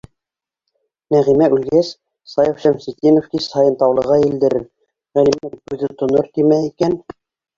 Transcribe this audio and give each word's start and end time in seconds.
Нәғимә 1.15 1.49
үлгәс, 1.57 1.89
Саяф 2.31 2.63
Шәмсетдинов 2.63 3.27
кис 3.35 3.49
һайын 3.57 3.77
Таулыға 3.83 4.17
елдерер, 4.23 4.65
Ғәлимә 5.19 5.51
тип 5.57 5.73
күҙе 5.75 5.91
тонор 6.03 6.33
тиме 6.39 6.57
икән? 6.71 6.97